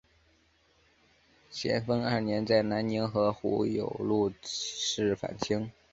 [1.51, 5.71] 咸丰二年在南宁和胡有禄起事反清。